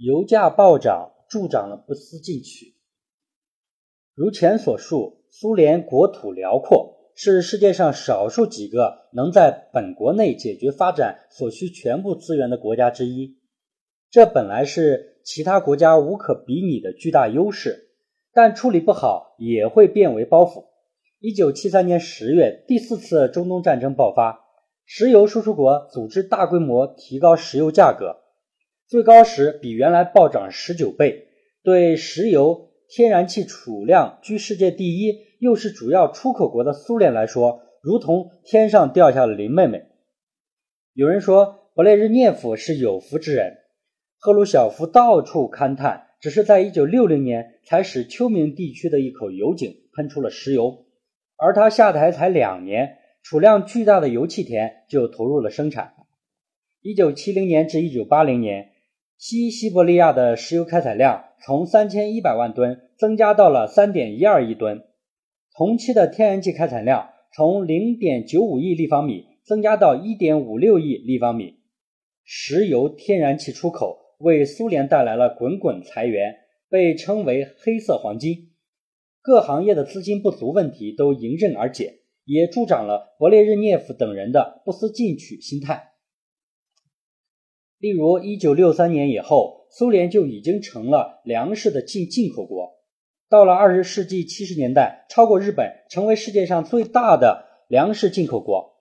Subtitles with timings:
[0.00, 2.76] 油价暴涨助长了不思进取。
[4.14, 13.38] 如前所述，苏联国土辽阔，是世界上少数几个能在本国内解决发展所需全部资源的国家之一。
[14.08, 17.90] 这本来是其他国家无可比拟的巨大优势，
[18.32, 20.66] 但处理不好也会变为包袱。
[21.18, 24.44] 一九七三年十月，第四次中东战争爆发，
[24.84, 28.18] 石油输出国组织大规模提高石油价格，
[28.88, 31.28] 最高时比原来暴涨十九倍。
[31.62, 39.82] 对石油、天然气储量居世界第一，又是主要出口国的苏联来说，如同天上掉下了林妹妹。
[40.94, 43.58] 有人说，勃列日涅夫是有福之人。
[44.16, 50.86] 赫鲁晓夫到处勘探，只是在1960年才使秋明地区的一口油井喷出了石油，
[51.36, 55.92] 而他下台才两年，储量巨大的油气田就投入了生产。
[56.82, 58.70] 1970年至1980年，
[59.18, 64.84] 西西伯利亚的石油开采量从3100万吨增加到了3.12亿吨，
[65.56, 71.58] 同期的天然气开采量从0.95亿立方米增加到1.56亿立方米，
[72.24, 73.98] 石油天然气出口。
[74.18, 76.34] 为苏联带来了滚滚财源，
[76.68, 78.50] 被称为“黑色黄金”。
[79.22, 85.92] 各行业的资金不足问题都迎刃而解，也助长了勃列日涅夫等人的不思进取心态。
[87.78, 92.74] 例如，1963年以后，苏联就已经成了粮食的进进口国。
[93.28, 98.74] 到了20世纪70年代，超过日本，成为世界上最大的粮食进口国。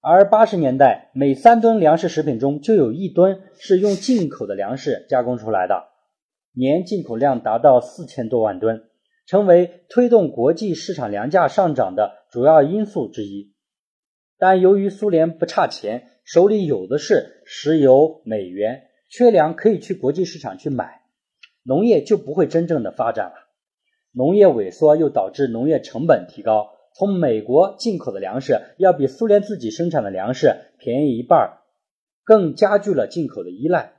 [0.00, 5.84] 而八十年代，每三吨粮食食品中就有一吨是用进口的粮食加工出来的，
[6.52, 8.82] 年进口量达到四千多万吨，
[9.26, 13.52] 成为推动国际市场粮价上涨的主要因素之一。
[14.38, 21.02] 但由于苏联不差钱，手里有的是石油、美元，缺粮可以去国际市场去买，
[21.62, 23.48] 农业就不会真正的发展了。
[24.12, 26.70] 农业萎缩又导致农业成本提高。
[26.98, 31.58] 从美国进口的粮食要比苏联自己生产的粮食便宜一半儿，
[32.24, 33.92] 更加剧了进口的依赖。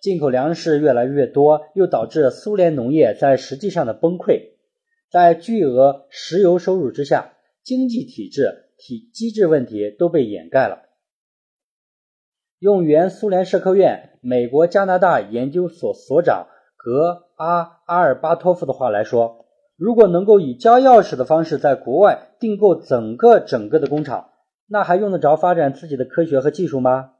[0.00, 4.52] 进口粮食越来越多，又导致苏联农业在实际上的崩溃。
[5.10, 10.82] 在巨额石油收入之下，经济体制体机制问题都被掩盖了。
[12.58, 19.44] 用原苏联社科院美国加拿大研究所所长格阿阿尔巴托夫的话来说。
[19.76, 24.30] 如果能够以交钥匙的方式在国外订购整个整个的工厂，
[24.66, 27.12] 那还用得着发展自己的科学和技术吗？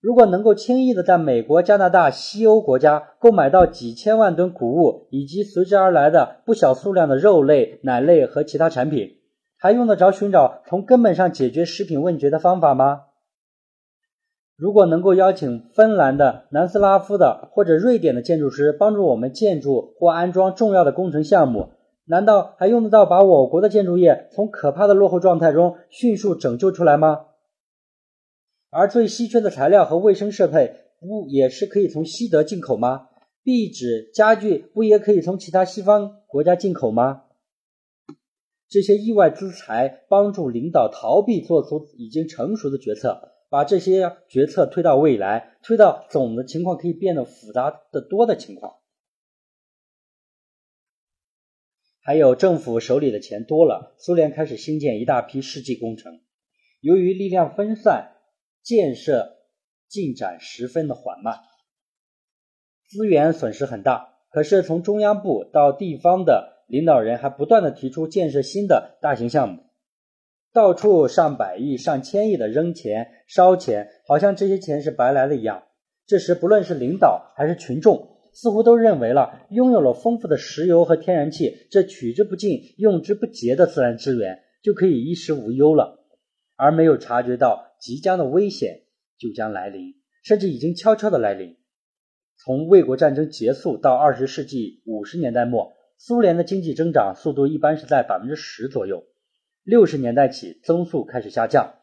[0.00, 9.16] 如果能够轻易的在美国、加拿大、西欧国家购买到几千万吨谷物以及随之而来的不小数量的肉类、奶类和其他产品，
[9.62, 13.04] 还用得着寻找从根本上解决食品问题的方法吗？
[14.56, 21.68] 如果能够邀请芬兰的、南斯拉夫的或者瑞典的建筑师帮助我们建筑或安装重要的工程项目，
[22.06, 27.26] 难道还用得到把我国的建筑业从可怕的落后状态中迅速拯救出来吗？
[28.70, 33.06] 而最稀缺的材料和卫生设备不也是可以从西德进口吗？
[33.44, 37.22] 壁纸、家具不也可以从其他西方国家进口吗？
[38.72, 43.28] 这些意外之财帮助领导逃避做出已经成熟的决策。
[43.50, 48.76] 把这些决策推到未来，推到总的情况可以变得复杂的多的情况。
[52.00, 56.22] 还有政府手里的钱多了，苏联开始兴建一大批世纪工程。
[56.80, 58.12] 由于力量分散，
[58.62, 59.36] 建设
[59.86, 61.40] 进展十分的缓慢，
[62.88, 64.14] 资源损失很大。
[64.30, 69.62] 可是从中央部到地方的领导人还不断的提出建设新的大型项目。
[70.54, 75.64] 到处上百亿、上千亿的扔钱、烧钱，好像这些钱是白来的一样。
[76.06, 86.06] 这时，不论是领导还是群众，似乎都认为了拥有了丰富的石油和天然气这取之不尽、用之不竭的自然资源，就可以衣食无忧了，
[86.56, 88.84] 而没有察觉到即将的危险
[89.18, 91.58] 就将来临，甚至已经悄悄的来临。
[92.42, 99.04] 从卫国战争结束到二十世纪五十年代末，苏联的经济增长速度一般是在百分之十左右。
[99.62, 101.76] 六十年代起，增速开始下降。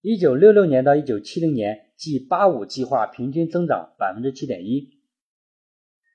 [0.00, 4.88] 一九六六年到一九七零年，即“八五”计划平均增长百分之七点一。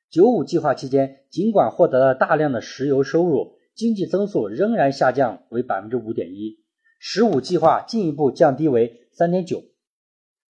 [0.09, 6.63] 九五计划期间，尽管获得了大量的石油收入，经济增速仍然下降为百分之五点一。
[6.97, 9.65] 十五计划进一步降低为三点九，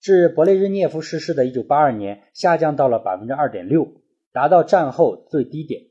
[0.00, 4.02] 至勃列日涅夫逝世的一九八二年，下降到了百分之二点六，
[4.32, 5.89] 达到战后最低点。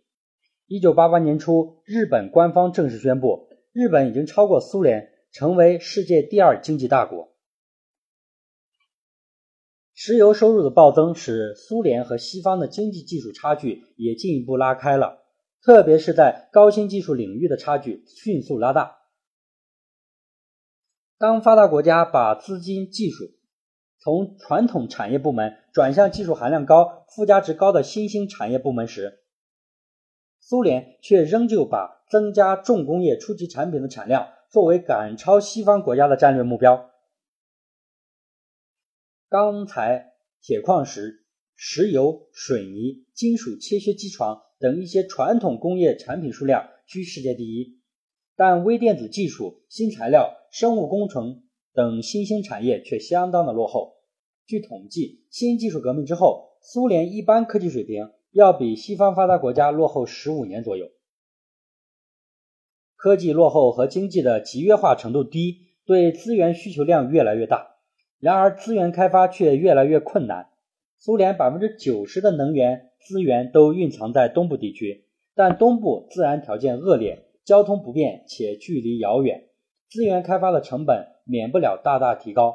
[0.69, 3.49] 一九八八年初，日本官方正式宣布。
[3.71, 7.33] 日本已经超过苏联，成为世界第二经济大国。
[9.95, 15.23] 石油收入的暴增使苏联和西方的经济技术差距也进一步拉开了，
[15.63, 18.95] 特别是在高新技术领域的差距迅速拉大。
[21.17, 23.25] 当发达国家把资金、技术
[23.97, 29.18] 从传统产业部门转向技术含量高、附加值高的新兴产业部门时，
[30.49, 36.89] 苏联却仍旧把增加重工业初级产品的产量作为赶超西方国家的战略目标。
[39.27, 41.23] 钢材、铁矿石、
[41.55, 47.79] 石油、水泥、金属切削机床等一些传统工业产品数量居世界第一。
[48.35, 51.43] 但微电子技术、新材料、生物工程
[51.75, 53.97] 等新兴产业却相当的落后。
[54.47, 60.87] 据统计，新技术革命之后，苏联一般科技水平要比西方发达国家落后十五年左右。
[62.95, 67.75] 科技落后和经济的集约化程度低，对资源需求量越来越大，
[68.19, 70.49] 然而资源开发却越来越困难。
[70.97, 77.25] 苏联百分之九十的能源资源都蕴藏在东部地区，但东部自然条件恶劣。
[77.45, 79.47] 交通不便且距离遥远，
[79.89, 82.53] 资源开发的成本免不了大大提高。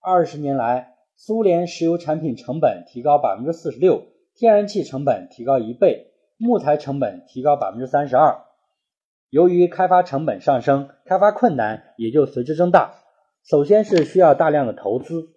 [0.00, 4.06] 二十年来，苏联石油产品成本提高百分之四十六，
[4.36, 6.08] 天然气成本提高一倍，
[6.38, 8.38] 木材成本提高百分之三十二。
[9.30, 12.94] 由于开发成本上升，开发困难也就随之增大。
[13.44, 15.28] 首先是需要大量的投资，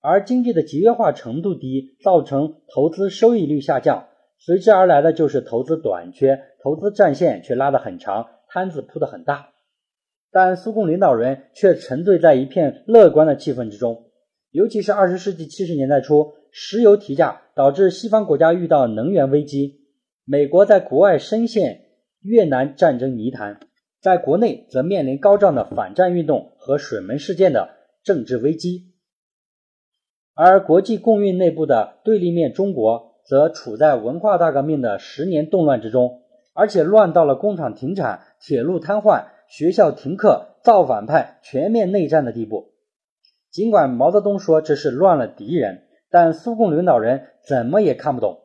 [0.00, 4.06] 而经济的集约化程度低，造成投资收益率下降。
[4.38, 9.50] 随之而来的就是投资短缺，投资战线却拉得很长，摊子铺得很大。
[10.32, 14.06] 但苏共领导人却沉醉在一片乐观的气氛之中。
[14.50, 19.80] 尤其是二十世纪七十年代初，石油提价导致西方国家遇到能源危机，
[20.24, 21.82] 美国在国外深陷
[22.20, 23.60] 越南战争泥潭，
[24.00, 27.70] 在国内则面临高涨的反战运动和水门事件的
[28.02, 28.92] 政治危机，
[30.34, 33.08] 而国际共运内部的对立面中国。
[33.22, 36.22] 则处在文化大革命的十年动乱之中，
[36.52, 42.72] 而且乱到了工厂停产、铁路瘫痪、学校停课、造反派全面内战的地步。
[43.52, 48.40] 尽管毛泽东说这是乱了敌人，但苏共领导人怎么也看不懂。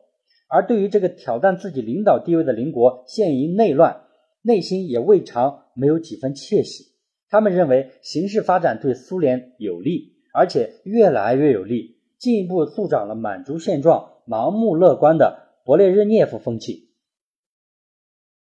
[0.48, 4.02] 而对于这个挑战自己领导地位的邻国陷于内乱，
[4.42, 6.84] 内心也未尝没有几分窃喜。
[7.28, 14.12] 他们认为形势发展对苏联有利，而且越来越有利，进一步助长了满足现状。
[14.28, 16.90] 盲目乐观的勃列日涅夫风气。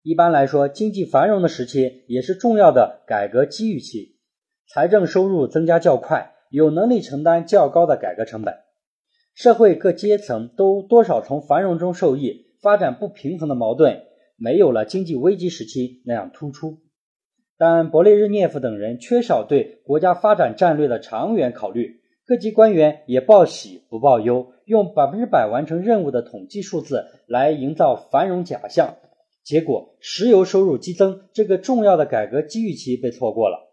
[0.02, 4.16] 一般来说，经济繁荣的时期也是重要的改革机遇期，
[4.66, 8.55] 财政收入增加较快，有能力承担较高的改革成本，
[9.38, 14.02] 社会各阶层都多少从繁荣中受益，发展不平衡的矛盾
[14.37, 16.79] 没有了经济危机时期那样突出。
[17.56, 22.00] 但勃列日涅夫等人缺少对国家发展战略的长远考虑。
[22.26, 28.96] 各级官员也报喜不报忧，用百分之百完成任务的统计数字来营造繁荣假象，
[29.44, 33.70] 结果石油收入激增这个重要的改革机遇期被错过了。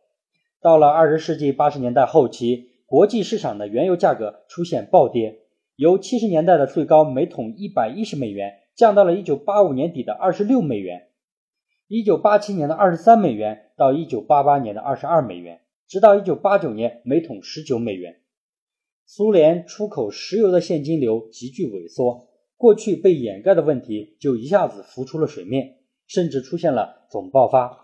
[0.61, 5.39] 到了二十世纪八十年代后期，国际市场的原油价格出现暴跌，
[5.75, 11.09] 由七十年代的最高每桶一百一十美元降到了一九八五年底的二十六美元，
[11.87, 18.21] 一九八七年的二十三美元到一九八八年的二十二美元，直到一九八九年每桶十九美元。
[19.05, 25.75] 苏联出口石油的现金流急剧萎缩，过去被掩盖的问题就一下子浮出了水面，
[26.07, 27.77] 甚至出现了总爆发。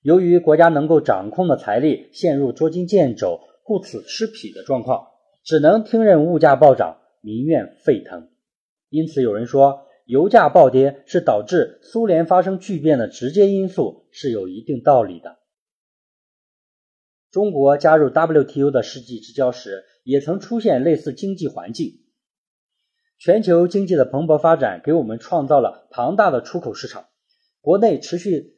[0.00, 5.06] 由于国家能够掌控的财力陷入捉襟见肘、顾此失彼的状况，
[5.44, 8.28] 只能听任物价暴涨、民怨沸腾。
[8.88, 15.38] 因此，有人说，油价暴跌是导致苏联发生巨变的直接因素，是有一定道理的。
[17.30, 22.00] 中国加入 WTO 的世纪之交时，也曾出现类似经济环境。
[23.18, 27.06] 全球经济的蓬勃发展给我们创造了庞大的出口市场，
[27.60, 28.56] 国内持续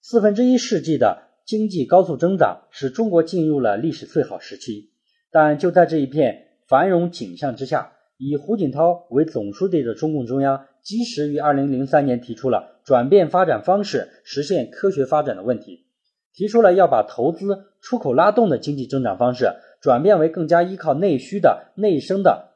[0.00, 4.92] 四分之一世纪的经济高速增长，使中国进入了历史最好时期。
[5.30, 15.86] 但就在这一片繁荣景象之下，以胡锦涛为总书记的中共中央，及时于2003年提出了转变发展方式，实现科学发展的问题。
[16.34, 22.50] 提出了要把投资出口拉动的经济增长方式转变为更加依靠内需的内生的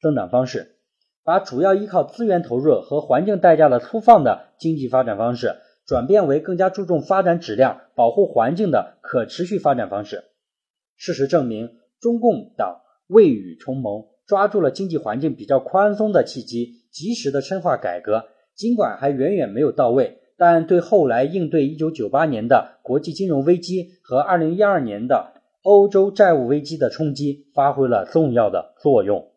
[0.00, 0.76] 增长方式，
[1.22, 10.24] 把主要依靠资源投入和环境代价的粗放的经济发展方式转变为更加注重发展质量、保护环境的可持续发展方式。
[10.96, 20.18] 事实证明，中共党未雨绸缪，抓住了经济环境比较宽松的契机，及时的深化改革，尽管还远远没有到位。
[20.36, 29.29] 但对后来应对1998年的国际金融危机和2012年的欧洲债务危机的冲击发挥了重要的作用。